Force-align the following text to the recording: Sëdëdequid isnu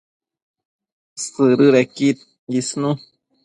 Sëdëdequid 1.23 2.17
isnu 2.59 2.91